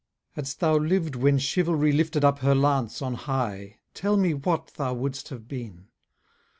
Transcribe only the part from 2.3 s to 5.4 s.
her lance on high, Tell me what thou wouldst